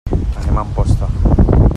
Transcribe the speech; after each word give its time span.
Anem 0.39 0.57
a 0.57 0.61
Amposta. 0.61 1.59